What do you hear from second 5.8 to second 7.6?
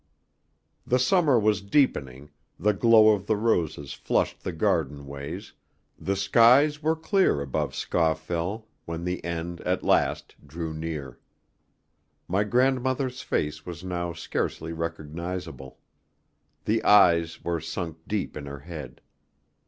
the skies were clear